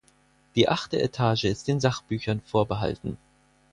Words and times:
Die 0.55 0.67
achte 0.67 0.99
Etage 0.99 1.43
ist 1.43 1.67
den 1.67 1.79
Sachbüchern 1.79 2.41
vorbehalten. 2.43 3.17